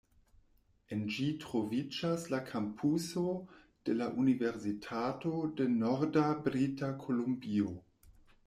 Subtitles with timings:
[0.95, 3.35] En ĝi troviĝas la kampuso
[3.91, 7.77] de la Universitato de Norda Brita Kolumbio.